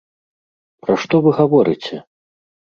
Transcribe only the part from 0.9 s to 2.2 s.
што вы гаворыце!